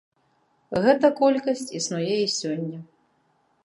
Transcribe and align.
Гэта 0.85 1.05
колькасць 1.21 1.63
існуе 1.83 2.19
і 2.25 2.29
сёння. 2.41 2.79